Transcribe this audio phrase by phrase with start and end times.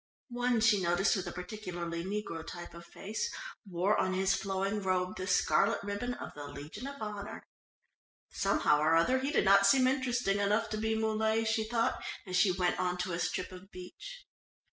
[0.31, 3.29] One she noticed with a particularly negro type of face,
[3.69, 7.45] wore on his flowing robe the scarlet ribbon of the Legion of Honour.
[8.31, 12.35] Somehow or other he did not seem interesting enough to be Muley, she thought as
[12.35, 14.25] she went on to a strip of beach.